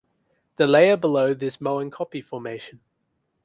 The 0.55 0.65
layer 0.65 0.97
below 0.97 1.35
this 1.35 1.53
is 1.57 1.61
Moenkopi 1.61 2.25
Formation. 2.25 2.79